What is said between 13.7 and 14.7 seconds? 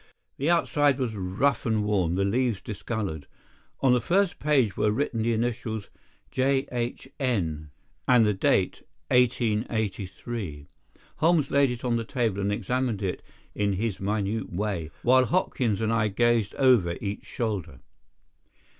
his minute